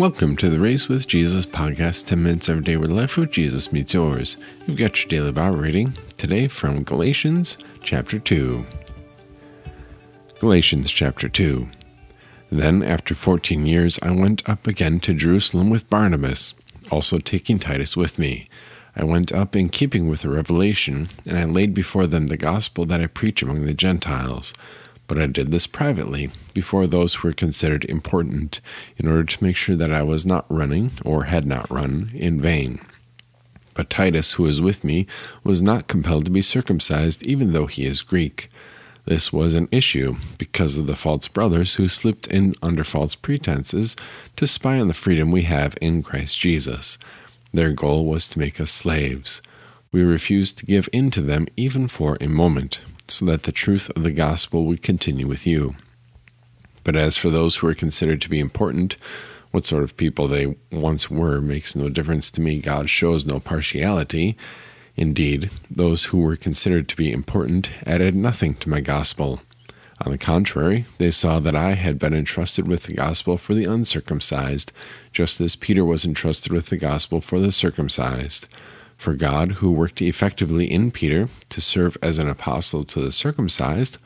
Welcome 0.00 0.34
to 0.38 0.48
the 0.48 0.58
Raised 0.58 0.88
with 0.88 1.06
Jesus 1.06 1.44
podcast, 1.44 2.06
10 2.06 2.22
minutes 2.22 2.48
every 2.48 2.62
day 2.62 2.78
where 2.78 2.88
life 2.88 3.18
with 3.18 3.32
Jesus 3.32 3.70
meets 3.70 3.92
yours. 3.92 4.38
You've 4.66 4.78
got 4.78 4.98
your 4.98 5.10
daily 5.10 5.30
Bible 5.30 5.58
reading 5.58 5.92
today 6.16 6.48
from 6.48 6.84
Galatians 6.84 7.58
chapter 7.82 8.18
2. 8.18 8.64
Galatians 10.38 10.90
chapter 10.90 11.28
2. 11.28 11.68
Then, 12.50 12.82
after 12.82 13.14
14 13.14 13.66
years, 13.66 13.98
I 14.00 14.12
went 14.12 14.48
up 14.48 14.66
again 14.66 15.00
to 15.00 15.12
Jerusalem 15.12 15.68
with 15.68 15.90
Barnabas, 15.90 16.54
also 16.90 17.18
taking 17.18 17.58
Titus 17.58 17.94
with 17.94 18.18
me. 18.18 18.48
I 18.96 19.04
went 19.04 19.32
up 19.32 19.54
in 19.54 19.68
keeping 19.68 20.08
with 20.08 20.22
the 20.22 20.30
revelation, 20.30 21.10
and 21.26 21.36
I 21.36 21.44
laid 21.44 21.74
before 21.74 22.06
them 22.06 22.28
the 22.28 22.38
gospel 22.38 22.86
that 22.86 23.02
I 23.02 23.06
preach 23.06 23.42
among 23.42 23.66
the 23.66 23.74
Gentiles 23.74 24.54
but 25.10 25.18
I 25.18 25.26
did 25.26 25.50
this 25.50 25.66
privately, 25.66 26.30
before 26.54 26.86
those 26.86 27.16
who 27.16 27.26
were 27.26 27.34
considered 27.34 27.84
important, 27.86 28.60
in 28.96 29.08
order 29.08 29.24
to 29.24 29.42
make 29.42 29.56
sure 29.56 29.74
that 29.74 29.92
I 29.92 30.04
was 30.04 30.24
not 30.24 30.46
running, 30.48 30.92
or 31.04 31.24
had 31.24 31.48
not 31.48 31.68
run, 31.68 32.12
in 32.14 32.40
vain. 32.40 32.78
But 33.74 33.90
Titus, 33.90 34.34
who 34.34 34.44
was 34.44 34.60
with 34.60 34.84
me, 34.84 35.08
was 35.42 35.60
not 35.60 35.88
compelled 35.88 36.26
to 36.26 36.30
be 36.30 36.42
circumcised, 36.42 37.24
even 37.24 37.52
though 37.52 37.66
he 37.66 37.86
is 37.86 38.02
Greek. 38.02 38.52
This 39.04 39.32
was 39.32 39.54
an 39.54 39.68
issue 39.72 40.14
because 40.38 40.76
of 40.76 40.86
the 40.86 40.94
false 40.94 41.26
brothers 41.26 41.74
who 41.74 41.88
slipped 41.88 42.28
in 42.28 42.54
under 42.62 42.84
false 42.84 43.16
pretenses 43.16 43.96
to 44.36 44.46
spy 44.46 44.78
on 44.78 44.86
the 44.86 44.94
freedom 44.94 45.32
we 45.32 45.42
have 45.42 45.76
in 45.80 46.04
Christ 46.04 46.38
Jesus. 46.38 46.98
Their 47.52 47.72
goal 47.72 48.06
was 48.06 48.28
to 48.28 48.38
make 48.38 48.60
us 48.60 48.70
slaves. 48.70 49.42
We 49.92 50.02
refused 50.04 50.56
to 50.58 50.66
give 50.66 50.88
in 50.92 51.10
to 51.10 51.20
them 51.20 51.48
even 51.56 51.88
for 51.88 52.16
a 52.20 52.28
moment, 52.28 52.80
so 53.08 53.24
that 53.24 53.42
the 53.42 53.50
truth 53.50 53.90
of 53.96 54.04
the 54.04 54.12
gospel 54.12 54.64
would 54.66 54.82
continue 54.82 55.26
with 55.26 55.48
you. 55.48 55.74
But 56.84 56.94
as 56.94 57.16
for 57.16 57.28
those 57.28 57.56
who 57.56 57.66
are 57.66 57.74
considered 57.74 58.20
to 58.22 58.30
be 58.30 58.38
important, 58.38 58.96
what 59.50 59.64
sort 59.64 59.82
of 59.82 59.96
people 59.96 60.28
they 60.28 60.56
once 60.70 61.10
were 61.10 61.40
makes 61.40 61.74
no 61.74 61.88
difference 61.88 62.30
to 62.30 62.40
me. 62.40 62.60
God 62.60 62.88
shows 62.88 63.26
no 63.26 63.40
partiality. 63.40 64.36
Indeed, 64.94 65.50
those 65.68 66.04
who 66.04 66.20
were 66.20 66.36
considered 66.36 66.88
to 66.88 66.96
be 66.96 67.10
important 67.10 67.72
added 67.84 68.14
nothing 68.14 68.54
to 68.54 68.70
my 68.70 68.80
gospel. 68.80 69.42
On 70.02 70.12
the 70.12 70.18
contrary, 70.18 70.86
they 70.98 71.10
saw 71.10 71.40
that 71.40 71.56
I 71.56 71.72
had 71.72 71.98
been 71.98 72.14
entrusted 72.14 72.68
with 72.68 72.84
the 72.84 72.94
gospel 72.94 73.36
for 73.36 73.54
the 73.54 73.64
uncircumcised, 73.64 74.70
just 75.12 75.40
as 75.40 75.56
Peter 75.56 75.84
was 75.84 76.04
entrusted 76.04 76.52
with 76.52 76.66
the 76.66 76.76
gospel 76.76 77.20
for 77.20 77.40
the 77.40 77.50
circumcised. 77.50 78.46
For 79.00 79.14
God, 79.14 79.52
who 79.52 79.72
worked 79.72 80.02
effectively 80.02 80.70
in 80.70 80.90
Peter 80.90 81.30
to 81.48 81.60
serve 81.62 81.96
as 82.02 82.18
an 82.18 82.28
apostle 82.28 82.84
to 82.84 83.00
the 83.00 83.10
circumcised, 83.10 83.96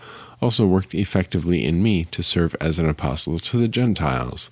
also 0.40 0.68
worked 0.68 0.94
effectively 0.94 1.64
in 1.64 1.82
me 1.82 2.04
to 2.12 2.22
serve 2.22 2.54
as 2.60 2.78
an 2.78 2.88
apostle 2.88 3.40
to 3.40 3.58
the 3.58 3.66
Gentiles. 3.66 4.48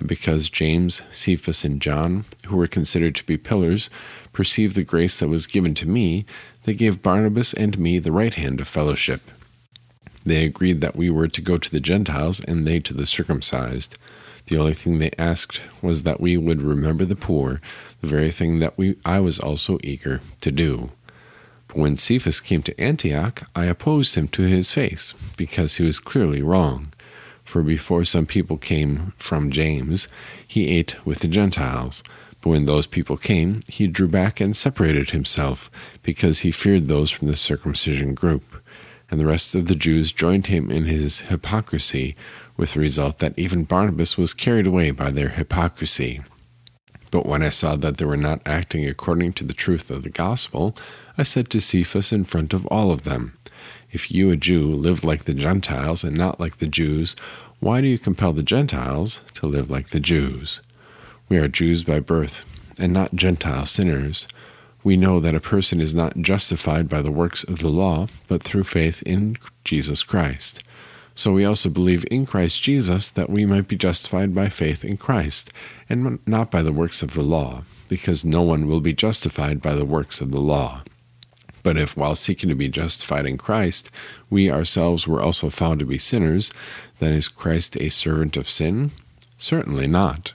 And 0.00 0.08
because 0.08 0.50
James, 0.50 1.02
Cephas, 1.12 1.64
and 1.64 1.80
John, 1.80 2.24
who 2.48 2.56
were 2.56 2.66
considered 2.66 3.14
to 3.14 3.26
be 3.26 3.36
pillars, 3.36 3.88
perceived 4.32 4.74
the 4.74 4.82
grace 4.82 5.18
that 5.18 5.28
was 5.28 5.46
given 5.46 5.72
to 5.74 5.88
me, 5.88 6.26
they 6.64 6.74
gave 6.74 7.00
Barnabas 7.00 7.54
and 7.54 7.78
me 7.78 8.00
the 8.00 8.10
right 8.10 8.34
hand 8.34 8.60
of 8.60 8.66
fellowship. 8.66 9.30
They 10.24 10.44
agreed 10.44 10.80
that 10.80 10.96
we 10.96 11.10
were 11.10 11.28
to 11.28 11.40
go 11.40 11.58
to 11.58 11.70
the 11.70 11.78
Gentiles 11.78 12.40
and 12.40 12.66
they 12.66 12.80
to 12.80 12.92
the 12.92 13.06
circumcised. 13.06 13.96
The 14.46 14.58
only 14.58 14.74
thing 14.74 14.98
they 14.98 15.10
asked 15.18 15.60
was 15.82 16.02
that 16.02 16.20
we 16.20 16.36
would 16.36 16.62
remember 16.62 17.04
the 17.04 17.16
poor, 17.16 17.60
the 18.00 18.06
very 18.06 18.30
thing 18.30 18.60
that 18.60 18.78
we 18.78 18.96
I 19.04 19.18
was 19.20 19.40
also 19.40 19.78
eager 19.82 20.20
to 20.40 20.52
do. 20.52 20.92
But 21.66 21.78
when 21.78 21.96
Cephas 21.96 22.40
came 22.40 22.62
to 22.62 22.80
Antioch, 22.80 23.42
I 23.56 23.64
opposed 23.64 24.14
him 24.14 24.28
to 24.28 24.42
his 24.42 24.70
face, 24.70 25.14
because 25.36 25.76
he 25.76 25.82
was 25.84 25.98
clearly 25.98 26.42
wrong. 26.42 26.92
For 27.44 27.62
before 27.62 28.04
some 28.04 28.26
people 28.26 28.56
came 28.56 29.12
from 29.18 29.50
James, 29.50 30.08
he 30.46 30.68
ate 30.68 31.04
with 31.04 31.20
the 31.20 31.28
Gentiles. 31.28 32.02
But 32.40 32.50
when 32.50 32.66
those 32.66 32.86
people 32.86 33.16
came, 33.16 33.62
he 33.68 33.88
drew 33.88 34.08
back 34.08 34.40
and 34.40 34.56
separated 34.56 35.10
himself, 35.10 35.70
because 36.04 36.40
he 36.40 36.52
feared 36.52 36.86
those 36.86 37.10
from 37.10 37.26
the 37.26 37.36
circumcision 37.36 38.14
group. 38.14 38.44
And 39.10 39.20
the 39.20 39.26
rest 39.26 39.54
of 39.54 39.66
the 39.66 39.74
Jews 39.76 40.12
joined 40.12 40.46
him 40.46 40.70
in 40.70 40.84
his 40.84 41.20
hypocrisy, 41.20 42.16
with 42.56 42.74
the 42.74 42.80
result 42.80 43.18
that 43.20 43.38
even 43.38 43.64
Barnabas 43.64 44.16
was 44.16 44.34
carried 44.34 44.66
away 44.66 44.90
by 44.90 45.10
their 45.10 45.28
hypocrisy. 45.28 46.22
But 47.10 47.26
when 47.26 47.42
I 47.42 47.50
saw 47.50 47.76
that 47.76 47.98
they 47.98 48.04
were 48.04 48.16
not 48.16 48.42
acting 48.46 48.84
according 48.86 49.34
to 49.34 49.44
the 49.44 49.54
truth 49.54 49.90
of 49.90 50.02
the 50.02 50.10
gospel, 50.10 50.76
I 51.16 51.22
said 51.22 51.48
to 51.50 51.60
Cephas 51.60 52.12
in 52.12 52.24
front 52.24 52.52
of 52.52 52.66
all 52.66 52.90
of 52.90 53.04
them, 53.04 53.38
If 53.92 54.10
you, 54.10 54.30
a 54.30 54.36
Jew, 54.36 54.74
live 54.74 55.04
like 55.04 55.24
the 55.24 55.34
Gentiles 55.34 56.02
and 56.02 56.16
not 56.16 56.40
like 56.40 56.56
the 56.56 56.66
Jews, 56.66 57.14
why 57.60 57.80
do 57.80 57.86
you 57.86 57.98
compel 57.98 58.32
the 58.32 58.42
Gentiles 58.42 59.20
to 59.34 59.46
live 59.46 59.70
like 59.70 59.90
the 59.90 60.00
Jews? 60.00 60.60
We 61.28 61.38
are 61.38 61.48
Jews 61.48 61.84
by 61.84 62.00
birth, 62.00 62.44
and 62.78 62.92
not 62.92 63.14
Gentile 63.14 63.66
sinners. 63.66 64.28
We 64.86 64.96
know 64.96 65.18
that 65.18 65.34
a 65.34 65.40
person 65.40 65.80
is 65.80 65.96
not 65.96 66.18
justified 66.18 66.88
by 66.88 67.02
the 67.02 67.10
works 67.10 67.42
of 67.42 67.58
the 67.58 67.70
law, 67.70 68.06
but 68.28 68.40
through 68.40 68.62
faith 68.62 69.02
in 69.02 69.36
Jesus 69.64 70.04
Christ. 70.04 70.62
So 71.12 71.32
we 71.32 71.44
also 71.44 71.68
believe 71.68 72.04
in 72.08 72.24
Christ 72.24 72.62
Jesus 72.62 73.08
that 73.10 73.28
we 73.28 73.44
might 73.44 73.66
be 73.66 73.74
justified 73.74 74.32
by 74.32 74.48
faith 74.48 74.84
in 74.84 74.96
Christ, 74.96 75.52
and 75.88 76.20
not 76.24 76.52
by 76.52 76.62
the 76.62 76.72
works 76.72 77.02
of 77.02 77.14
the 77.14 77.24
law, 77.24 77.64
because 77.88 78.24
no 78.24 78.42
one 78.42 78.68
will 78.68 78.78
be 78.78 78.92
justified 78.92 79.60
by 79.60 79.74
the 79.74 79.84
works 79.84 80.20
of 80.20 80.30
the 80.30 80.38
law. 80.38 80.84
But 81.64 81.76
if, 81.76 81.96
while 81.96 82.14
seeking 82.14 82.48
to 82.50 82.54
be 82.54 82.68
justified 82.68 83.26
in 83.26 83.38
Christ, 83.38 83.90
we 84.30 84.52
ourselves 84.52 85.08
were 85.08 85.20
also 85.20 85.50
found 85.50 85.80
to 85.80 85.84
be 85.84 85.98
sinners, 85.98 86.52
then 87.00 87.12
is 87.12 87.26
Christ 87.26 87.76
a 87.78 87.88
servant 87.88 88.36
of 88.36 88.48
sin? 88.48 88.92
Certainly 89.36 89.88
not. 89.88 90.34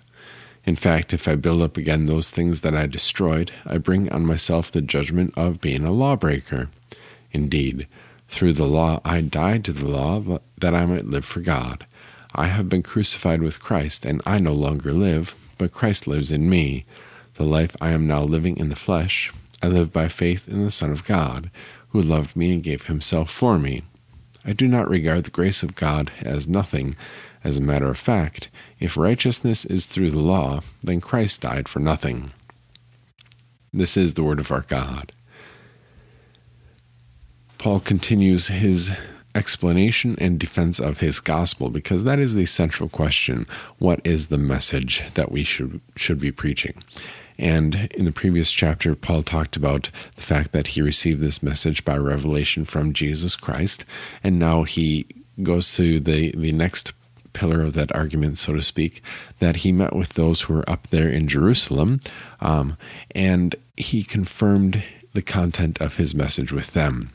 In 0.66 0.76
fact, 0.76 1.14
if 1.14 1.28
I 1.28 1.36
build 1.36 1.62
up 1.62 1.76
again 1.76 2.06
those 2.06 2.30
things 2.30 2.62
that 2.62 2.76
I 2.76 2.86
destroyed, 2.86 3.52
I 3.66 3.78
bring 3.78 4.12
on 4.12 4.26
myself 4.26 4.72
the 4.72 4.82
judgment 4.82 5.34
of 5.36 5.62
being 5.62 5.84
a 5.84 5.92
lawbreaker. 5.92 6.70
Indeed, 7.32 7.88
through 8.30 8.54
the 8.54 8.68
law 8.68 9.02
I 9.04 9.22
died 9.22 9.66
to 9.66 9.74
the 9.74 9.88
law 9.88 10.40
that 10.58 10.76
I 10.76 10.86
might 10.86 11.06
live 11.06 11.26
for 11.26 11.40
God. 11.40 11.86
I 12.34 12.48
have 12.48 12.70
been 12.70 12.84
crucified 12.84 13.42
with 13.42 13.62
Christ, 13.62 14.06
and 14.06 14.22
I 14.26 14.38
no 14.38 14.54
longer 14.54 14.94
live, 14.94 15.36
but 15.58 15.74
Christ 15.74 16.08
lives 16.08 16.32
in 16.32 16.50
me. 16.50 16.86
The 17.36 17.44
life 17.44 17.76
I 17.82 17.90
am 17.90 18.08
now 18.08 18.22
living 18.22 18.58
in 18.58 18.70
the 18.70 18.76
flesh, 18.76 19.32
I 19.62 19.68
live 19.68 19.92
by 19.92 20.08
faith 20.08 20.48
in 20.48 20.64
the 20.64 20.72
Son 20.72 20.92
of 20.92 21.04
God, 21.04 21.50
who 21.90 22.02
loved 22.02 22.36
me 22.36 22.54
and 22.54 22.64
gave 22.64 22.84
himself 22.84 23.30
for 23.30 23.60
me. 23.60 23.82
I 24.46 24.54
do 24.54 24.68
not 24.68 24.90
regard 24.90 25.24
the 25.24 25.32
grace 25.32 25.62
of 25.62 25.76
God 25.76 26.12
as 26.22 26.48
nothing. 26.48 26.96
As 27.44 27.58
a 27.58 27.62
matter 27.62 27.90
of 27.90 27.98
fact, 27.98 28.50
if 28.80 28.98
righteousness 28.98 29.66
is 29.66 29.86
through 29.86 30.12
the 30.12 30.20
law, 30.20 30.62
then 30.84 31.02
Christ 31.02 31.42
died 31.42 31.68
for 31.68 31.80
nothing. 31.80 32.32
This 33.74 33.98
is 33.98 34.14
the 34.14 34.24
word 34.24 34.40
of 34.40 34.52
our 34.52 34.62
God. 34.62 35.12
Paul 37.58 37.80
continues 37.80 38.48
his 38.48 38.92
explanation 39.34 40.16
and 40.20 40.40
defense 40.40 40.80
of 40.80 41.00
his 41.00 41.20
gospel 41.20 41.70
because 41.70 42.04
that 42.04 42.20
is 42.20 42.36
the 42.36 42.46
central 42.46 42.90
question 42.90 43.46
what 43.78 44.02
is 44.06 44.28
the 44.28 44.38
message 44.38 45.04
that 45.14 45.32
we 45.32 45.44
should 45.44 45.80
should 45.96 46.20
be 46.20 46.34
preaching 46.34 46.74
and 47.38 47.88
in 47.96 48.04
the 48.04 48.12
previous 48.12 48.52
chapter 48.52 48.94
paul 48.94 49.24
talked 49.24 49.56
about 49.56 49.90
the 50.18 50.22
fact 50.22 50.52
that 50.52 50.68
he 50.68 50.82
received 50.82 51.22
this 51.22 51.42
message 51.42 51.86
by 51.86 51.96
revelation 51.96 52.66
from 52.66 52.92
jesus 52.92 53.38
christ 53.38 53.86
and 54.22 54.38
now 54.38 54.64
he 54.64 55.06
goes 55.42 55.72
to 55.72 55.98
the 55.98 56.32
the 56.36 56.52
next 56.52 56.92
pillar 57.34 57.62
of 57.62 57.74
that 57.74 57.94
argument 57.96 58.38
so 58.38 58.54
to 58.54 58.62
speak 58.62 59.02
that 59.40 59.58
he 59.58 59.72
met 59.72 59.96
with 59.96 60.10
those 60.10 60.42
who 60.42 60.54
were 60.54 60.70
up 60.70 60.88
there 60.88 61.10
in 61.10 61.28
jerusalem 61.28 62.00
um, 62.40 62.78
and 63.16 63.56
he 63.78 64.04
confirmed 64.04 64.84
the 65.14 65.22
content 65.22 65.80
of 65.82 65.98
his 65.98 66.16
message 66.16 66.52
with 66.52 66.74
them 66.74 67.12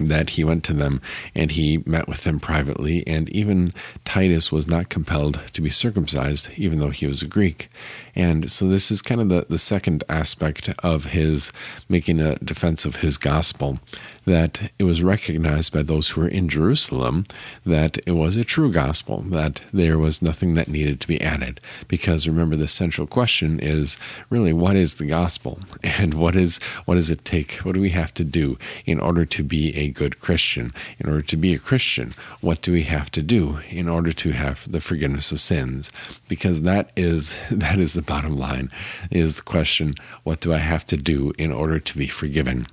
that 0.00 0.30
he 0.30 0.44
went 0.44 0.64
to 0.64 0.72
them 0.72 1.00
and 1.34 1.52
he 1.52 1.82
met 1.86 2.08
with 2.08 2.24
them 2.24 2.40
privately, 2.40 3.06
and 3.06 3.28
even 3.30 3.72
Titus 4.04 4.50
was 4.50 4.66
not 4.66 4.88
compelled 4.88 5.40
to 5.52 5.60
be 5.60 5.70
circumcised, 5.70 6.48
even 6.56 6.78
though 6.78 6.90
he 6.90 7.06
was 7.06 7.22
a 7.22 7.26
Greek. 7.26 7.68
And 8.14 8.50
so, 8.50 8.68
this 8.68 8.90
is 8.90 9.02
kind 9.02 9.20
of 9.20 9.28
the, 9.28 9.46
the 9.48 9.58
second 9.58 10.04
aspect 10.08 10.70
of 10.82 11.06
his 11.06 11.52
making 11.88 12.20
a 12.20 12.36
defense 12.36 12.84
of 12.84 12.96
his 12.96 13.16
gospel 13.16 13.80
that 14.24 14.70
it 14.78 14.84
was 14.84 15.02
recognized 15.02 15.72
by 15.72 15.82
those 15.82 16.10
who 16.10 16.20
were 16.20 16.28
in 16.28 16.48
Jerusalem 16.48 17.26
that 17.66 17.98
it 18.06 18.12
was 18.12 18.36
a 18.36 18.44
true 18.44 18.70
gospel, 18.70 19.22
that 19.28 19.60
there 19.72 19.98
was 19.98 20.22
nothing 20.22 20.54
that 20.54 20.68
needed 20.68 21.00
to 21.00 21.08
be 21.08 21.20
added. 21.20 21.60
Because 21.88 22.28
remember, 22.28 22.56
the 22.56 22.68
central 22.68 23.06
question 23.06 23.58
is 23.58 23.96
really 24.30 24.52
what 24.52 24.76
is 24.76 24.94
the 24.94 25.06
gospel, 25.06 25.60
and 25.82 26.14
what 26.14 26.36
is 26.36 26.58
what 26.84 26.94
does 26.94 27.10
it 27.10 27.24
take? 27.24 27.54
What 27.62 27.74
do 27.74 27.80
we 27.80 27.90
have 27.90 28.14
to 28.14 28.24
do 28.24 28.58
in 28.86 29.00
order 29.00 29.24
to 29.24 29.42
be 29.42 29.76
a 29.76 29.88
good 29.88 30.20
Christian? 30.20 30.72
In 31.00 31.08
order 31.08 31.22
to 31.22 31.36
be 31.36 31.54
a 31.54 31.58
Christian, 31.58 32.14
what 32.40 32.62
do 32.62 32.72
we 32.72 32.82
have 32.84 33.10
to 33.12 33.22
do 33.22 33.60
in 33.70 33.88
order 33.88 34.12
to 34.12 34.32
have 34.32 34.70
the 34.70 34.80
forgiveness 34.80 35.32
of 35.32 35.40
sins? 35.40 35.90
Because 36.28 36.62
that 36.62 36.90
is 36.96 37.34
that 37.50 37.78
is 37.78 37.94
the 37.94 38.02
bottom 38.02 38.36
line. 38.38 38.70
Is 39.10 39.36
the 39.36 39.42
question: 39.42 39.94
What 40.22 40.40
do 40.40 40.52
I 40.52 40.58
have 40.58 40.86
to 40.86 40.96
do 40.96 41.32
in 41.38 41.52
order 41.52 41.78
to 41.80 41.98
be 41.98 42.06
forgiven? 42.06 42.66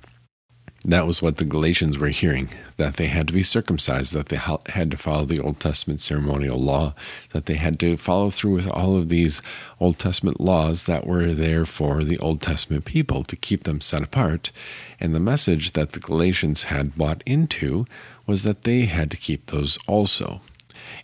That 0.84 1.06
was 1.06 1.20
what 1.20 1.36
the 1.36 1.44
Galatians 1.44 1.98
were 1.98 2.08
hearing 2.08 2.48
that 2.78 2.96
they 2.96 3.08
had 3.08 3.26
to 3.26 3.34
be 3.34 3.42
circumcised, 3.42 4.14
that 4.14 4.30
they 4.30 4.40
had 4.72 4.90
to 4.90 4.96
follow 4.96 5.26
the 5.26 5.40
Old 5.40 5.60
Testament 5.60 6.00
ceremonial 6.00 6.58
law, 6.58 6.94
that 7.32 7.44
they 7.44 7.56
had 7.56 7.78
to 7.80 7.98
follow 7.98 8.30
through 8.30 8.54
with 8.54 8.66
all 8.66 8.96
of 8.96 9.10
these 9.10 9.42
Old 9.78 9.98
Testament 9.98 10.40
laws 10.40 10.84
that 10.84 11.06
were 11.06 11.34
there 11.34 11.66
for 11.66 12.02
the 12.02 12.18
Old 12.18 12.40
Testament 12.40 12.86
people 12.86 13.24
to 13.24 13.36
keep 13.36 13.64
them 13.64 13.82
set 13.82 14.02
apart. 14.02 14.52
And 14.98 15.14
the 15.14 15.20
message 15.20 15.72
that 15.72 15.92
the 15.92 16.00
Galatians 16.00 16.64
had 16.64 16.96
bought 16.96 17.22
into 17.26 17.86
was 18.26 18.42
that 18.44 18.62
they 18.62 18.86
had 18.86 19.10
to 19.10 19.18
keep 19.18 19.46
those 19.46 19.76
also. 19.86 20.40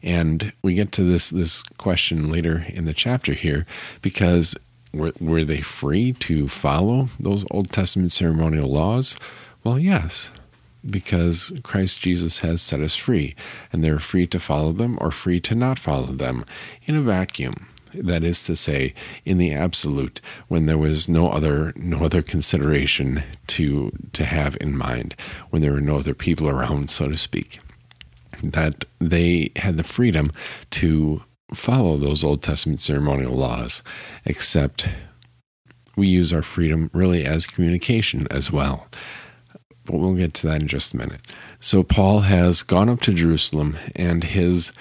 And 0.02 0.54
we 0.62 0.74
get 0.74 0.90
to 0.92 1.02
this 1.02 1.28
this 1.28 1.62
question 1.76 2.30
later 2.30 2.64
in 2.68 2.86
the 2.86 2.94
chapter 2.94 3.34
here 3.34 3.66
because 4.00 4.54
were, 4.92 5.12
were 5.20 5.44
they 5.44 5.60
free 5.60 6.12
to 6.14 6.48
follow 6.48 7.08
those 7.20 7.44
Old 7.50 7.70
Testament 7.70 8.12
ceremonial 8.12 8.70
laws? 8.70 9.16
Well, 9.66 9.80
yes, 9.80 10.30
because 10.88 11.52
Christ 11.64 11.98
Jesus 11.98 12.38
has 12.38 12.62
set 12.62 12.78
us 12.78 12.94
free, 12.94 13.34
and 13.72 13.82
they're 13.82 13.98
free 13.98 14.28
to 14.28 14.38
follow 14.38 14.70
them 14.70 14.96
or 15.00 15.10
free 15.10 15.40
to 15.40 15.56
not 15.56 15.80
follow 15.80 16.12
them 16.12 16.44
in 16.84 16.94
a 16.94 17.00
vacuum. 17.00 17.66
That 17.92 18.22
is 18.22 18.44
to 18.44 18.54
say, 18.54 18.94
in 19.24 19.38
the 19.38 19.52
absolute, 19.52 20.20
when 20.46 20.66
there 20.66 20.78
was 20.78 21.08
no 21.08 21.30
other 21.32 21.72
no 21.74 22.04
other 22.04 22.22
consideration 22.22 23.24
to 23.48 23.90
to 24.12 24.24
have 24.24 24.56
in 24.60 24.78
mind, 24.78 25.16
when 25.50 25.62
there 25.62 25.72
were 25.72 25.80
no 25.80 25.98
other 25.98 26.14
people 26.14 26.48
around, 26.48 26.88
so 26.88 27.08
to 27.08 27.16
speak, 27.16 27.58
that 28.44 28.84
they 29.00 29.50
had 29.56 29.78
the 29.78 29.82
freedom 29.82 30.30
to 30.78 31.24
follow 31.52 31.96
those 31.96 32.22
Old 32.22 32.40
Testament 32.40 32.80
ceremonial 32.80 33.34
laws, 33.34 33.82
except 34.24 34.88
we 35.96 36.06
use 36.06 36.32
our 36.32 36.42
freedom 36.42 36.88
really 36.94 37.24
as 37.24 37.48
communication 37.48 38.28
as 38.30 38.52
well 38.52 38.86
but 39.86 39.96
we'll 39.96 40.14
get 40.14 40.34
to 40.34 40.46
that 40.48 40.60
in 40.60 40.68
just 40.68 40.94
a 40.94 40.96
minute. 40.96 41.20
So 41.60 41.82
Paul 41.82 42.20
has 42.20 42.62
gone 42.62 42.88
up 42.88 43.00
to 43.02 43.12
Jerusalem, 43.12 43.76
and 43.94 44.24
his 44.24 44.72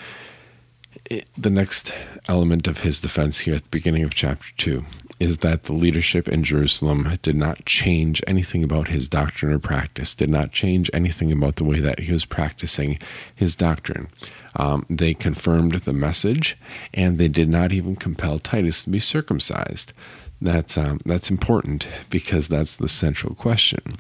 the 1.38 1.52
next 1.52 1.94
element 2.28 2.68
of 2.68 2.80
his 2.80 3.00
defense 3.00 3.40
here 3.40 3.56
at 3.56 3.63
the 3.63 3.69
beginning 3.69 4.04
of 4.04 4.16
chapter 4.16 4.50
two 4.57 4.84
is 5.19 5.38
that 5.38 5.63
the 5.63 5.74
leadership 5.74 6.28
in 6.28 6.44
Jerusalem 6.44 7.18
did 7.22 7.36
not 7.36 7.66
change 7.66 8.22
anything 8.28 8.63
about 8.63 8.90
his 8.90 9.07
doctrine 9.07 9.54
or 9.54 9.60
practice, 9.60 10.13
did 10.13 10.30
not 10.30 10.52
change 10.52 10.90
anything 10.94 11.31
about 11.31 11.56
the 11.56 11.63
way 11.63 11.80
that 11.80 12.00
he 12.00 12.12
was 12.12 12.25
practicing 12.25 13.00
his 13.34 13.56
doctrine. 13.56 14.10
Um, 14.58 14.86
they 14.90 15.13
confirmed 15.13 15.74
the 15.74 15.94
message, 15.94 16.58
and 16.94 17.18
they 17.18 17.30
did 17.30 17.50
not 17.50 17.72
even 17.72 17.96
compel 17.96 18.40
Titus 18.40 18.84
to 18.84 18.90
be 18.90 19.00
circumcised. 19.00 19.94
That's 20.42 20.78
um, 20.78 21.00
that's 21.06 21.30
important 21.30 21.88
because 22.10 22.50
that's 22.50 22.75
the 22.75 22.90
central 22.90 23.36
question. 23.36 23.96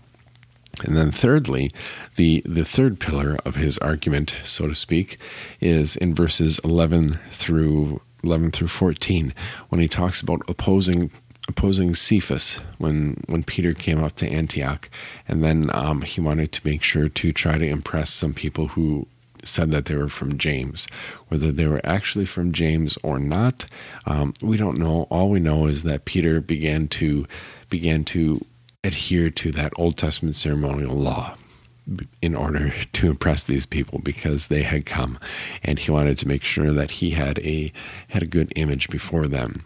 And 0.83 0.95
then, 0.95 1.11
thirdly, 1.11 1.71
the, 2.15 2.41
the 2.45 2.65
third 2.65 2.99
pillar 2.99 3.37
of 3.45 3.55
his 3.55 3.77
argument, 3.79 4.35
so 4.43 4.67
to 4.67 4.75
speak, 4.75 5.17
is 5.59 5.95
in 5.95 6.13
verses 6.13 6.59
11 6.63 7.19
through 7.31 8.01
11 8.23 8.51
through 8.51 8.67
14, 8.67 9.33
when 9.69 9.81
he 9.81 9.87
talks 9.87 10.21
about 10.21 10.41
opposing 10.47 11.11
opposing 11.47 11.93
Cephas 11.93 12.55
when 12.79 13.23
when 13.27 13.43
Peter 13.43 13.73
came 13.73 14.03
up 14.03 14.15
to 14.15 14.27
Antioch, 14.27 14.89
and 15.27 15.43
then 15.43 15.69
um, 15.73 16.01
he 16.01 16.19
wanted 16.19 16.51
to 16.53 16.67
make 16.67 16.81
sure 16.81 17.07
to 17.07 17.31
try 17.31 17.57
to 17.57 17.67
impress 17.67 18.09
some 18.09 18.33
people 18.33 18.69
who 18.69 19.07
said 19.43 19.69
that 19.71 19.85
they 19.85 19.95
were 19.95 20.09
from 20.09 20.37
James. 20.37 20.87
Whether 21.27 21.51
they 21.51 21.67
were 21.67 21.81
actually 21.83 22.25
from 22.25 22.51
James 22.51 22.97
or 23.03 23.19
not, 23.19 23.65
um, 24.05 24.33
we 24.41 24.57
don't 24.57 24.79
know. 24.79 25.07
All 25.09 25.29
we 25.29 25.39
know 25.39 25.67
is 25.67 25.83
that 25.83 26.05
Peter 26.05 26.41
began 26.41 26.87
to 26.89 27.27
began 27.69 28.03
to 28.05 28.43
adhere 28.85 29.29
to 29.31 29.51
that 29.51 29.73
Old 29.75 29.97
Testament 29.97 30.35
ceremonial 30.35 30.95
law 30.95 31.35
in 32.21 32.35
order 32.35 32.73
to 32.93 33.09
impress 33.09 33.43
these 33.43 33.65
people 33.65 33.99
because 33.99 34.47
they 34.47 34.63
had 34.63 34.85
come 34.85 35.19
and 35.63 35.77
he 35.77 35.91
wanted 35.91 36.17
to 36.17 36.27
make 36.27 36.43
sure 36.43 36.71
that 36.71 36.91
he 36.91 37.11
had 37.11 37.39
a 37.39 37.71
had 38.07 38.23
a 38.23 38.27
good 38.27 38.51
image 38.55 38.89
before 38.89 39.27
them. 39.27 39.63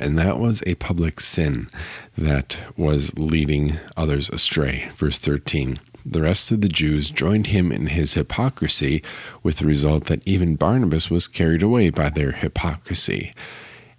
And 0.00 0.18
that 0.18 0.38
was 0.38 0.62
a 0.66 0.76
public 0.76 1.20
sin 1.20 1.68
that 2.16 2.58
was 2.76 3.16
leading 3.18 3.78
others 3.96 4.28
astray. 4.30 4.90
Verse 4.96 5.18
13 5.18 5.80
the 6.10 6.22
rest 6.22 6.50
of 6.50 6.62
the 6.62 6.68
Jews 6.68 7.10
joined 7.10 7.48
him 7.48 7.70
in 7.70 7.88
his 7.88 8.14
hypocrisy 8.14 9.02
with 9.42 9.58
the 9.58 9.66
result 9.66 10.06
that 10.06 10.26
even 10.26 10.56
Barnabas 10.56 11.10
was 11.10 11.28
carried 11.28 11.62
away 11.62 11.90
by 11.90 12.08
their 12.08 12.32
hypocrisy. 12.32 13.34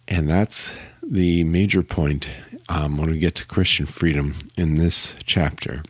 And 0.07 0.27
that's 0.27 0.73
the 1.09 1.43
major 1.43 1.81
point 1.81 2.29
um, 2.69 2.97
when 2.97 3.09
we 3.09 3.17
get 3.17 3.33
to 3.35 3.45
Christian 3.45 3.87
freedom 3.87 4.35
in 4.57 4.75
this 4.75 5.15
chapter. 5.25 5.81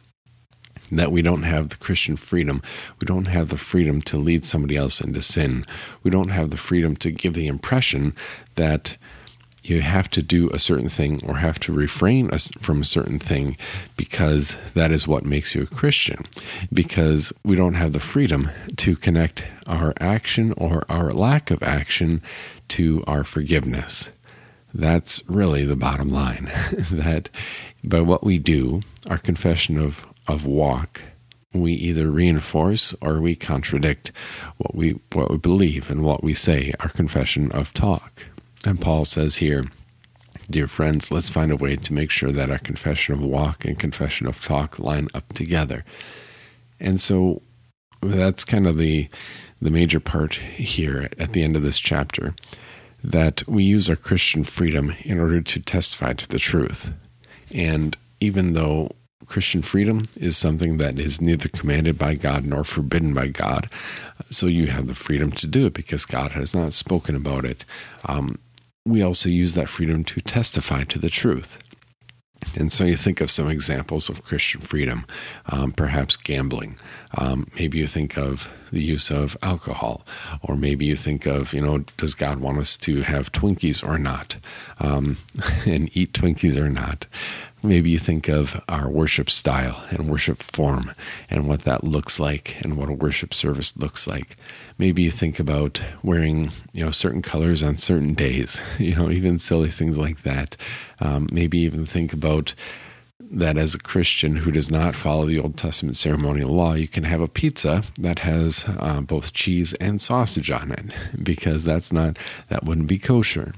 That 0.92 1.12
we 1.12 1.22
don't 1.22 1.44
have 1.44 1.70
the 1.70 1.78
Christian 1.78 2.16
freedom. 2.16 2.64
We 3.00 3.06
don't 3.06 3.26
have 3.26 3.50
the 3.50 3.58
freedom 3.58 4.02
to 4.04 4.18
lead 4.18 4.46
somebody 4.46 4.76
else 4.78 5.02
into 5.02 5.22
sin. 5.22 5.66
We 6.04 6.10
don't 6.10 6.30
have 6.30 6.50
the 6.50 6.58
freedom 6.58 6.96
to 6.98 7.12
give 7.12 7.34
the 7.34 7.48
impression 7.48 8.16
that 8.56 8.98
you 9.62 9.82
have 9.82 10.10
to 10.12 10.22
do 10.24 10.50
a 10.50 10.58
certain 10.58 10.90
thing 10.90 11.22
or 11.28 11.36
have 11.36 11.60
to 11.60 11.74
refrain 11.74 12.30
from 12.60 12.82
a 12.82 12.86
certain 12.86 13.20
thing 13.20 13.58
because 13.98 14.56
that 14.74 14.92
is 14.92 15.08
what 15.08 15.26
makes 15.26 15.54
you 15.54 15.64
a 15.64 15.68
Christian. 15.68 16.26
Because 16.74 17.34
we 17.44 17.58
don't 17.58 17.74
have 17.76 17.92
the 17.92 18.00
freedom 18.00 18.50
to 18.78 18.96
connect 18.96 19.46
our 19.68 19.94
action 20.00 20.54
or 20.58 20.86
our 20.90 21.12
lack 21.12 21.52
of 21.52 21.62
action 21.62 22.22
to 22.70 23.04
our 23.06 23.24
forgiveness. 23.26 24.10
That's 24.74 25.22
really 25.28 25.66
the 25.66 25.76
bottom 25.76 26.10
line. 26.10 26.46
that 26.92 27.30
by 27.84 28.02
what 28.02 28.24
we 28.24 28.38
do, 28.38 28.82
our 29.10 29.18
confession 29.18 29.78
of, 29.78 30.06
of 30.28 30.46
walk, 30.46 31.02
we 31.54 31.74
either 31.74 32.12
reinforce 32.12 32.94
or 33.02 33.20
we 33.22 33.36
contradict 33.36 34.12
what 34.58 34.76
we 34.76 35.00
what 35.14 35.32
we 35.32 35.38
believe 35.38 35.90
and 35.90 36.04
what 36.04 36.24
we 36.24 36.34
say, 36.34 36.74
our 36.80 36.90
confession 36.90 37.52
of 37.52 37.74
talk. 37.74 38.24
And 38.66 38.80
Paul 38.80 39.06
says 39.06 39.38
here, 39.38 39.66
dear 40.50 40.68
friends, 40.68 41.12
let's 41.12 41.30
find 41.30 41.52
a 41.52 41.56
way 41.56 41.76
to 41.76 41.94
make 41.94 42.12
sure 42.12 42.32
that 42.32 42.52
our 42.52 42.60
confession 42.60 43.16
of 43.16 43.22
walk 43.22 43.66
and 43.66 43.80
confession 43.80 44.28
of 44.28 44.42
talk 44.42 44.78
line 44.78 45.08
up 45.16 45.34
together. 45.34 45.86
And 46.80 47.02
so 47.02 47.42
that's 48.02 48.46
kind 48.46 48.68
of 48.68 48.78
the 48.78 49.10
the 49.62 49.72
major 49.72 50.00
part 50.00 50.36
here 50.36 51.10
at 51.18 51.34
the 51.34 51.44
end 51.44 51.56
of 51.56 51.64
this 51.64 51.80
chapter 51.80 52.34
that 53.04 53.48
we 53.48 53.64
use 53.64 53.90
our 53.90 53.96
Christian 53.96 54.44
freedom 54.44 54.94
in 55.02 55.20
order 55.20 55.42
to 55.42 55.60
testify 55.60 56.14
to 56.14 56.28
the 56.28 56.40
truth. 56.40 56.92
And 57.52 57.98
even 58.20 58.54
though 58.54 58.90
Christian 59.26 59.62
freedom 59.62 60.06
is 60.16 60.38
something 60.38 60.78
that 60.78 61.00
is 61.00 61.22
neither 61.22 61.50
commanded 61.50 61.98
by 61.98 62.16
God 62.16 62.46
nor 62.46 62.64
forbidden 62.64 63.14
by 63.14 63.28
God, 63.28 63.70
so 64.30 64.48
you 64.48 64.68
have 64.68 64.88
the 64.88 64.96
freedom 64.96 65.32
to 65.34 65.48
do 65.48 65.68
it 65.68 65.74
because 65.74 66.06
God 66.06 66.32
has 66.32 66.54
not 66.54 66.74
spoken 66.74 67.16
about 67.16 67.46
it. 67.46 67.64
Um, 68.06 68.40
we 68.86 69.02
also 69.02 69.30
use 69.30 69.54
that 69.54 69.70
freedom 69.70 70.04
to 70.06 70.22
testify 70.22 70.84
to 70.86 71.00
the 71.00 71.10
truth. 71.10 71.58
And 72.56 72.72
so 72.72 72.84
you 72.84 72.96
think 72.96 73.22
of 73.22 73.30
some 73.30 73.50
examples 73.50 74.10
of 74.10 74.24
Christian 74.24 74.62
freedom, 74.62 75.06
um, 75.48 75.72
perhaps 75.72 76.16
gambling. 76.16 76.78
Um, 77.18 77.48
maybe 77.56 77.78
you 77.78 77.88
think 77.88 78.18
of 78.18 78.50
the 78.72 78.82
use 78.82 79.10
of 79.10 79.38
alcohol, 79.42 80.06
or 80.42 80.56
maybe 80.56 80.86
you 80.86 80.96
think 80.96 81.26
of, 81.26 81.54
you 81.54 81.62
know, 81.62 81.80
does 81.98 82.14
God 82.14 82.40
want 82.40 82.60
us 82.60 82.78
to 82.78 83.02
have 83.02 83.32
Twinkies 83.32 83.88
or 83.88 83.98
not, 83.98 84.38
um, 84.80 85.18
and 85.66 85.96
eat 85.96 86.14
Twinkies 86.14 86.58
or 86.58 86.70
not? 86.70 87.08
Maybe 87.62 87.90
you 87.90 88.00
think 88.00 88.30
of 88.30 88.62
our 88.70 88.90
worship 88.90 89.30
style 89.30 89.84
and 89.90 90.10
worship 90.10 90.42
form 90.42 90.94
and 91.30 91.48
what 91.48 91.62
that 91.62 91.84
looks 91.84 92.18
like 92.18 92.56
and 92.62 92.78
what 92.78 92.88
a 92.88 92.94
worship 92.94 93.34
service 93.34 93.76
looks 93.76 94.08
like. 94.08 94.38
Maybe 94.78 95.04
you 95.04 95.12
think 95.12 95.40
about 95.40 95.84
wearing, 96.02 96.52
you 96.72 96.86
know, 96.86 96.92
certain 96.92 97.22
colors 97.22 97.62
on 97.62 97.76
certain 97.76 98.14
days, 98.14 98.62
you 98.80 98.96
know, 98.96 99.12
even 99.12 99.40
silly 99.40 99.70
things 99.70 99.98
like 99.98 100.24
that. 100.24 100.56
Um, 101.02 101.28
maybe 101.32 101.60
even 101.60 101.86
think 101.86 102.14
about 102.14 102.56
that 103.32 103.58
as 103.58 103.76
a 103.76 103.80
Christian 103.80 104.38
who 104.38 104.52
does 104.52 104.72
not 104.72 104.96
follow 104.96 105.26
the 105.26 105.40
Old 105.40 105.58
Testament 105.58 105.98
ceremonial 105.98 106.52
law, 106.52 106.74
you 106.74 106.88
can 106.88 107.04
have 107.04 107.22
a 107.22 107.28
pizza 107.28 107.84
that 108.00 108.20
has 108.20 108.66
uh, 108.68 109.02
both 109.02 109.34
cheese 109.34 109.74
and 109.76 110.02
sausage 110.02 110.50
on 110.52 110.72
it 110.72 110.86
because 111.24 111.64
that's 111.64 111.92
not, 111.92 112.18
that 112.50 112.64
wouldn't 112.64 112.88
be 112.88 112.98
kosher. 112.98 113.54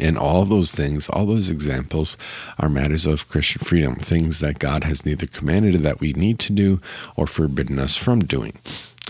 And 0.00 0.18
all 0.18 0.44
those 0.44 0.72
things, 0.72 1.08
all 1.08 1.24
those 1.24 1.50
examples 1.50 2.16
are 2.58 2.68
matters 2.68 3.06
of 3.06 3.28
Christian 3.28 3.62
freedom, 3.64 3.94
things 3.96 4.40
that 4.40 4.58
God 4.58 4.84
has 4.84 5.06
neither 5.06 5.26
commanded 5.26 5.80
that 5.82 6.00
we 6.00 6.12
need 6.12 6.38
to 6.40 6.52
do 6.52 6.80
or 7.16 7.26
forbidden 7.26 7.78
us 7.78 7.94
from 7.94 8.24
doing. 8.24 8.54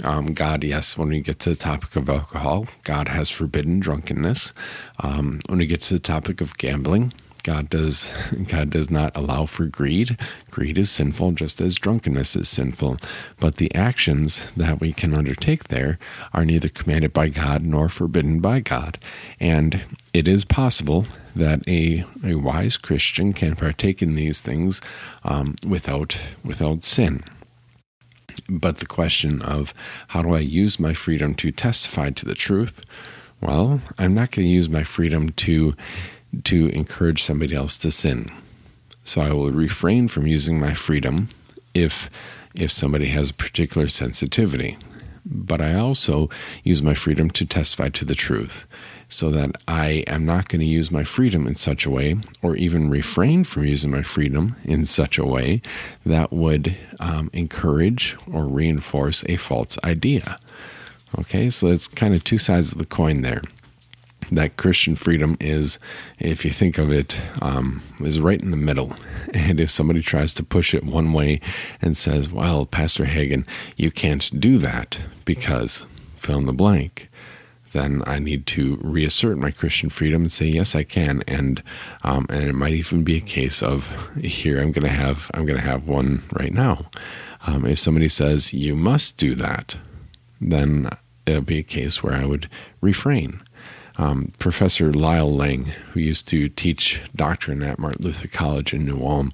Um, 0.02 0.34
God, 0.34 0.64
yes, 0.64 0.98
when 0.98 1.08
we 1.08 1.20
get 1.20 1.38
to 1.40 1.50
the 1.50 1.56
topic 1.56 1.94
of 1.96 2.08
alcohol, 2.08 2.66
God 2.82 3.08
has 3.08 3.30
forbidden 3.30 3.78
drunkenness. 3.80 4.52
Um, 4.98 5.40
when 5.48 5.58
we 5.58 5.66
get 5.66 5.82
to 5.82 5.94
the 5.94 6.00
topic 6.00 6.40
of 6.40 6.58
gambling, 6.58 7.12
God 7.44 7.70
does 7.70 8.10
God 8.48 8.70
does 8.70 8.90
not 8.90 9.16
allow 9.16 9.46
for 9.46 9.66
greed. 9.66 10.18
Greed 10.50 10.76
is 10.76 10.90
sinful 10.90 11.32
just 11.32 11.60
as 11.60 11.76
drunkenness 11.76 12.34
is 12.34 12.48
sinful. 12.48 12.98
But 13.38 13.56
the 13.58 13.72
actions 13.74 14.42
that 14.56 14.80
we 14.80 14.92
can 14.92 15.14
undertake 15.14 15.64
there 15.64 15.98
are 16.32 16.44
neither 16.44 16.68
commanded 16.68 17.12
by 17.12 17.28
God 17.28 17.62
nor 17.62 17.88
forbidden 17.88 18.40
by 18.40 18.58
God. 18.58 18.98
And 19.38 19.82
it 20.12 20.26
is 20.26 20.44
possible 20.44 21.06
that 21.36 21.66
a, 21.68 22.04
a 22.24 22.34
wise 22.34 22.76
Christian 22.76 23.32
can 23.32 23.54
partake 23.54 24.02
in 24.02 24.14
these 24.14 24.40
things 24.40 24.80
um, 25.22 25.54
without 25.66 26.18
without 26.44 26.82
sin. 26.82 27.22
But 28.48 28.78
the 28.78 28.86
question 28.86 29.40
of 29.42 29.72
how 30.08 30.22
do 30.22 30.34
I 30.34 30.40
use 30.40 30.80
my 30.80 30.92
freedom 30.92 31.34
to 31.36 31.50
testify 31.50 32.10
to 32.10 32.26
the 32.26 32.34
truth? 32.34 32.82
Well, 33.40 33.80
I'm 33.98 34.14
not 34.14 34.30
going 34.30 34.46
to 34.46 34.54
use 34.54 34.68
my 34.68 34.84
freedom 34.84 35.30
to 35.30 35.74
to 36.42 36.68
encourage 36.68 37.22
somebody 37.22 37.54
else 37.54 37.76
to 37.78 37.90
sin. 37.90 38.30
So 39.04 39.20
I 39.20 39.32
will 39.32 39.52
refrain 39.52 40.08
from 40.08 40.26
using 40.26 40.58
my 40.58 40.74
freedom 40.74 41.28
if 41.74 42.10
if 42.54 42.70
somebody 42.70 43.08
has 43.08 43.30
a 43.30 43.34
particular 43.34 43.88
sensitivity. 43.88 44.78
But 45.26 45.60
I 45.60 45.74
also 45.74 46.28
use 46.62 46.82
my 46.82 46.94
freedom 46.94 47.30
to 47.30 47.46
testify 47.46 47.88
to 47.90 48.04
the 48.04 48.14
truth 48.14 48.66
so 49.08 49.30
that 49.30 49.56
I 49.68 50.04
am 50.06 50.24
not 50.24 50.48
going 50.48 50.60
to 50.60 50.66
use 50.66 50.90
my 50.90 51.04
freedom 51.04 51.46
in 51.46 51.54
such 51.54 51.86
a 51.86 51.90
way, 51.90 52.16
or 52.42 52.56
even 52.56 52.90
refrain 52.90 53.44
from 53.44 53.64
using 53.64 53.90
my 53.90 54.02
freedom 54.02 54.56
in 54.64 54.86
such 54.86 55.18
a 55.18 55.24
way 55.26 55.62
that 56.04 56.32
would 56.32 56.76
um, 57.00 57.30
encourage 57.32 58.16
or 58.30 58.44
reinforce 58.44 59.24
a 59.28 59.36
false 59.36 59.78
idea. 59.84 60.38
Okay, 61.18 61.48
so 61.48 61.68
it's 61.68 61.86
kind 61.86 62.14
of 62.14 62.24
two 62.24 62.38
sides 62.38 62.72
of 62.72 62.78
the 62.78 62.86
coin 62.86 63.22
there. 63.22 63.42
That 64.30 64.56
Christian 64.56 64.96
freedom 64.96 65.36
is, 65.40 65.78
if 66.18 66.44
you 66.44 66.50
think 66.50 66.78
of 66.78 66.90
it, 66.90 67.20
um, 67.42 67.82
is 68.00 68.20
right 68.20 68.40
in 68.40 68.50
the 68.50 68.56
middle. 68.56 68.94
And 69.32 69.58
if 69.58 69.68
somebody 69.68 70.00
tries 70.00 70.32
to 70.34 70.44
push 70.44 70.74
it 70.74 70.84
one 70.84 71.12
way 71.12 71.40
and 71.82 71.96
says, 71.96 72.30
"Well, 72.30 72.66
Pastor 72.66 73.04
Hagin, 73.04 73.44
you 73.76 73.90
can't 73.90 74.38
do 74.38 74.58
that 74.58 75.00
because 75.24 75.84
fill 76.16 76.38
in 76.38 76.46
the 76.46 76.52
blank," 76.52 77.08
then 77.74 78.02
I 78.06 78.20
need 78.20 78.46
to 78.46 78.78
reassert 78.80 79.36
my 79.36 79.50
Christian 79.50 79.90
freedom 79.90 80.22
and 80.22 80.32
say, 80.32 80.46
yes, 80.46 80.74
I 80.74 80.84
can. 80.84 81.22
And 81.26 81.62
um, 82.04 82.26
and 82.30 82.44
it 82.44 82.54
might 82.54 82.72
even 82.72 83.02
be 83.02 83.16
a 83.16 83.20
case 83.20 83.62
of 83.62 84.14
here 84.22 84.60
I'm 84.60 84.72
going 84.72 84.86
to 84.86 84.96
have 84.96 85.30
I'm 85.34 85.44
going 85.44 85.60
to 85.60 85.68
have 85.68 85.86
one 85.86 86.22
right 86.32 86.52
now. 86.52 86.88
Um, 87.46 87.66
if 87.66 87.78
somebody 87.78 88.08
says 88.08 88.54
you 88.54 88.74
must 88.74 89.18
do 89.18 89.34
that, 89.34 89.76
then 90.40 90.88
it'll 91.26 91.42
be 91.42 91.58
a 91.58 91.64
case 91.64 92.02
where 92.02 92.14
I 92.14 92.24
would 92.24 92.48
refrain. 92.80 93.42
Um, 93.96 94.32
Professor 94.38 94.92
Lyle 94.92 95.32
Lange, 95.32 95.66
who 95.92 96.00
used 96.00 96.26
to 96.28 96.48
teach 96.48 97.00
doctrine 97.14 97.62
at 97.62 97.78
Martin 97.78 98.04
Luther 98.04 98.28
College 98.28 98.74
in 98.74 98.84
New 98.84 99.00
Ulm, 99.00 99.30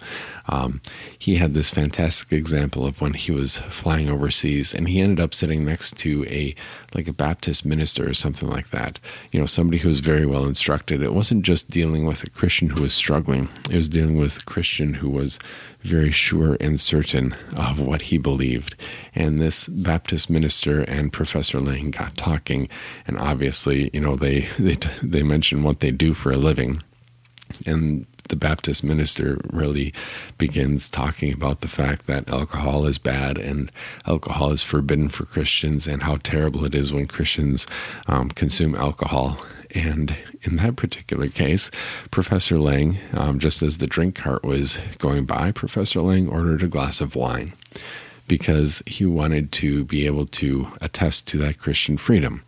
um, 0.48 0.80
he 1.18 1.36
had 1.36 1.54
this 1.54 1.70
fantastic 1.70 2.32
example 2.32 2.84
of 2.84 3.00
when 3.00 3.14
he 3.14 3.32
was 3.32 3.58
flying 3.70 4.10
overseas, 4.10 4.74
and 4.74 4.88
he 4.88 5.00
ended 5.00 5.20
up 5.20 5.34
sitting 5.34 5.64
next 5.64 5.96
to 5.98 6.26
a 6.28 6.54
like 6.94 7.06
a 7.06 7.12
Baptist 7.12 7.64
minister 7.64 8.08
or 8.08 8.14
something 8.14 8.48
like 8.48 8.70
that. 8.70 8.98
You 9.30 9.40
know, 9.40 9.46
somebody 9.46 9.78
who 9.78 9.88
was 9.88 10.00
very 10.00 10.26
well 10.26 10.44
instructed. 10.44 11.02
It 11.02 11.14
wasn't 11.14 11.44
just 11.44 11.70
dealing 11.70 12.04
with 12.04 12.24
a 12.24 12.30
Christian 12.30 12.70
who 12.70 12.82
was 12.82 12.94
struggling; 12.94 13.48
it 13.70 13.76
was 13.76 13.88
dealing 13.88 14.18
with 14.18 14.38
a 14.38 14.44
Christian 14.44 14.94
who 14.94 15.08
was 15.08 15.38
very 15.82 16.10
sure 16.10 16.56
and 16.60 16.80
certain 16.80 17.34
of 17.56 17.78
what 17.80 18.02
he 18.02 18.18
believed. 18.18 18.74
And 19.14 19.38
this 19.38 19.66
Baptist 19.66 20.28
minister 20.28 20.82
and 20.82 21.12
Professor 21.12 21.58
Lange 21.60 21.90
got 21.90 22.16
talking, 22.16 22.68
and 23.06 23.18
obviously, 23.18 23.90
you 23.92 24.00
know, 24.00 24.16
they 24.16 24.48
they 24.58 24.76
they 25.02 25.22
mentioned 25.22 25.64
what 25.64 25.80
they 25.80 25.90
do 25.90 26.14
for 26.14 26.30
a 26.30 26.36
living, 26.36 26.82
and 27.66 28.06
the 28.30 28.36
Baptist 28.36 28.82
minister 28.82 29.38
really 29.52 29.92
begins 30.38 30.88
talking 30.88 31.32
about 31.32 31.60
the 31.60 31.68
fact 31.68 32.06
that 32.06 32.30
alcohol 32.30 32.86
is 32.86 32.96
bad 32.96 33.36
and 33.36 33.70
alcohol 34.06 34.52
is 34.52 34.62
forbidden 34.62 35.08
for 35.08 35.26
Christians 35.26 35.86
and 35.86 36.02
how 36.02 36.16
terrible 36.22 36.64
it 36.64 36.74
is 36.74 36.92
when 36.92 37.06
Christians 37.06 37.66
um, 38.06 38.30
consume 38.30 38.74
alcohol. 38.76 39.38
And 39.74 40.16
in 40.42 40.56
that 40.56 40.76
particular 40.76 41.28
case, 41.28 41.70
Professor 42.10 42.58
Lange, 42.58 42.98
um, 43.14 43.38
just 43.38 43.62
as 43.62 43.78
the 43.78 43.86
drink 43.86 44.14
cart 44.14 44.44
was 44.44 44.78
going 44.98 45.26
by, 45.26 45.52
Professor 45.52 46.00
Lange 46.00 46.28
ordered 46.28 46.62
a 46.62 46.68
glass 46.68 47.00
of 47.00 47.16
wine 47.16 47.52
because 48.26 48.80
he 48.86 49.04
wanted 49.04 49.50
to 49.50 49.84
be 49.84 50.06
able 50.06 50.24
to 50.24 50.68
attest 50.80 51.26
to 51.28 51.36
that 51.38 51.58
Christian 51.58 51.96
freedom. 51.96 52.42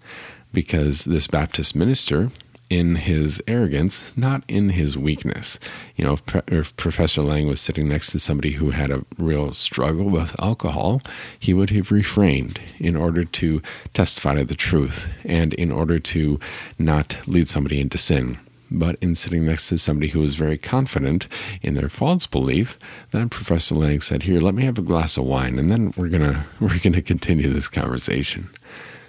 Because 0.53 1.05
this 1.05 1.27
Baptist 1.27 1.75
minister 1.75 2.31
in 2.73 2.95
his 2.95 3.43
arrogance, 3.47 4.17
not 4.17 4.43
in 4.49 4.71
his 4.71 4.97
weakness. 4.97 5.59
You 5.95 6.07
know, 6.07 6.15
if, 6.15 6.37
if, 6.49 6.77
Professor 6.79 7.21
Lange 7.21 7.47
was 7.47 7.61
sitting 7.61 7.87
next 7.87 8.13
to 8.13 8.19
somebody 8.19 8.53
who 8.53 8.71
had 8.71 8.91
a 8.91 9.05
real 9.19 9.53
struggle 9.53 10.09
with 10.09 10.35
alcohol, 10.41 11.03
he 11.39 11.53
would 11.53 11.69
have 11.69 11.93
refrained 11.93 12.59
in 12.79 12.97
order 12.97 13.27
to 13.27 13.61
testify 13.93 14.37
to 14.37 14.47
the 14.47 14.55
truth 14.55 15.07
and 15.23 15.53
in 15.53 15.71
order 15.71 15.99
to 15.99 16.41
not 16.79 17.19
lead 17.27 17.47
somebody 17.47 17.79
into 17.79 17.99
sin. 17.99 18.39
But 18.71 18.97
in 19.03 19.17
sitting 19.17 19.45
next 19.45 19.69
to 19.69 19.77
somebody 19.77 20.09
who 20.09 20.21
was 20.21 20.35
very 20.35 20.57
confident 20.57 21.29
in 21.61 21.75
their 21.75 21.91
false 21.91 22.27
belief, 22.27 22.79
then 23.11 23.29
Professor 23.29 23.75
Lange 23.75 24.01
said, 24.01 24.23
"Here, 24.23 24.41
let 24.41 24.55
me 24.55 24.65
have 24.65 24.79
a 24.79 24.83
glass 24.83 25.19
of 25.19 25.25
wine, 25.25 25.59
and 25.59 25.71
then 25.71 25.93
we're 25.95 26.09
gonna 26.09 26.47
we're 26.61 26.79
gonna 26.79 27.03
continue 27.03 27.49
this 27.49 27.69
conversation." 27.69 28.49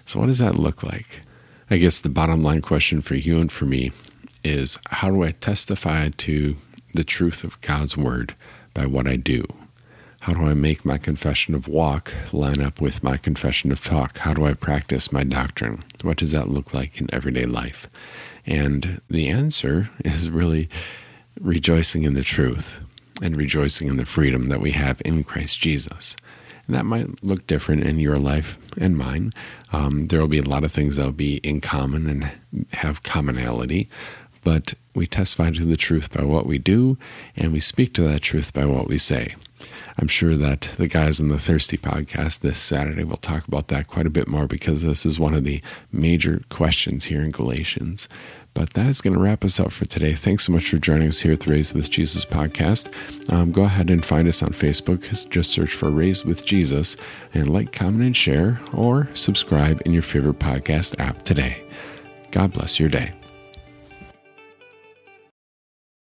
So, 0.05 0.19
what 0.19 0.25
does 0.25 0.39
that 0.39 0.55
look 0.55 0.83
like? 0.83 1.21
I 1.69 1.77
guess 1.77 1.99
the 1.99 2.09
bottom 2.09 2.43
line 2.43 2.61
question 2.61 3.01
for 3.01 3.15
you 3.15 3.39
and 3.39 3.51
for 3.51 3.65
me 3.65 3.91
is 4.43 4.77
how 4.89 5.09
do 5.09 5.23
I 5.23 5.31
testify 5.31 6.09
to 6.09 6.55
the 6.93 7.03
truth 7.03 7.43
of 7.43 7.59
God's 7.61 7.95
word 7.95 8.35
by 8.73 8.85
what 8.85 9.07
I 9.07 9.15
do? 9.15 9.45
How 10.21 10.33
do 10.33 10.45
I 10.45 10.53
make 10.53 10.85
my 10.85 10.97
confession 10.97 11.55
of 11.55 11.67
walk 11.67 12.13
line 12.31 12.61
up 12.61 12.79
with 12.79 13.03
my 13.03 13.17
confession 13.17 13.71
of 13.71 13.83
talk? 13.83 14.19
How 14.19 14.33
do 14.33 14.45
I 14.45 14.53
practice 14.53 15.11
my 15.11 15.23
doctrine? 15.23 15.83
What 16.01 16.17
does 16.17 16.31
that 16.31 16.49
look 16.49 16.73
like 16.73 16.99
in 16.99 17.13
everyday 17.13 17.45
life? 17.45 17.89
And 18.45 19.01
the 19.09 19.29
answer 19.29 19.89
is 20.05 20.29
really 20.29 20.69
rejoicing 21.39 22.03
in 22.03 22.13
the 22.13 22.23
truth 22.23 22.81
and 23.21 23.35
rejoicing 23.35 23.87
in 23.87 23.97
the 23.97 24.05
freedom 24.05 24.49
that 24.49 24.61
we 24.61 24.71
have 24.71 25.01
in 25.05 25.23
Christ 25.23 25.59
Jesus. 25.59 26.15
And 26.67 26.75
that 26.75 26.85
might 26.85 27.23
look 27.23 27.45
different 27.47 27.83
in 27.83 27.99
your 27.99 28.17
life 28.17 28.57
and 28.77 28.97
mine. 28.97 29.31
Um, 29.71 30.07
there 30.07 30.19
will 30.19 30.27
be 30.27 30.39
a 30.39 30.43
lot 30.43 30.63
of 30.63 30.71
things 30.71 30.95
that 30.95 31.03
will 31.03 31.11
be 31.11 31.37
in 31.37 31.59
common 31.61 32.09
and 32.09 32.67
have 32.71 33.03
commonality, 33.03 33.89
but 34.43 34.73
we 34.95 35.07
testify 35.07 35.51
to 35.51 35.65
the 35.65 35.77
truth 35.77 36.11
by 36.11 36.23
what 36.23 36.45
we 36.45 36.57
do, 36.57 36.97
and 37.35 37.51
we 37.51 37.59
speak 37.59 37.93
to 37.95 38.03
that 38.03 38.21
truth 38.21 38.53
by 38.53 38.65
what 38.65 38.87
we 38.87 38.97
say. 38.97 39.35
I'm 39.97 40.07
sure 40.07 40.35
that 40.35 40.61
the 40.77 40.87
guys 40.87 41.19
in 41.19 41.27
the 41.27 41.39
Thirsty 41.39 41.77
podcast 41.77 42.39
this 42.39 42.57
Saturday 42.57 43.03
will 43.03 43.17
talk 43.17 43.47
about 43.47 43.67
that 43.67 43.87
quite 43.87 44.07
a 44.07 44.11
bit 44.11 44.27
more 44.27 44.47
because 44.47 44.81
this 44.81 45.05
is 45.05 45.19
one 45.19 45.33
of 45.33 45.43
the 45.43 45.61
major 45.91 46.41
questions 46.49 47.05
here 47.05 47.21
in 47.21 47.31
Galatians. 47.31 48.07
But 48.53 48.73
that 48.73 48.87
is 48.87 49.01
going 49.01 49.15
to 49.15 49.19
wrap 49.19 49.43
us 49.43 49.59
up 49.59 49.71
for 49.71 49.85
today. 49.85 50.13
Thanks 50.13 50.45
so 50.45 50.51
much 50.51 50.69
for 50.69 50.77
joining 50.77 51.07
us 51.07 51.19
here 51.19 51.33
at 51.33 51.39
the 51.39 51.51
Raised 51.51 51.73
with 51.73 51.89
Jesus 51.89 52.23
podcast. 52.23 52.91
Um, 53.31 53.51
go 53.51 53.63
ahead 53.63 53.89
and 53.89 54.05
find 54.05 54.27
us 54.27 54.43
on 54.43 54.49
Facebook. 54.49 55.29
Just 55.29 55.49
search 55.49 55.73
for 55.73 55.89
Raised 55.89 56.25
with 56.25 56.45
Jesus 56.45 56.95
and 57.33 57.49
like, 57.49 57.71
comment, 57.71 58.03
and 58.03 58.15
share, 58.15 58.59
or 58.71 59.09
subscribe 59.15 59.81
in 59.85 59.93
your 59.93 60.03
favorite 60.03 60.39
podcast 60.39 60.99
app 60.99 61.23
today. 61.23 61.63
God 62.31 62.53
bless 62.53 62.79
your 62.79 62.89
day. 62.89 63.13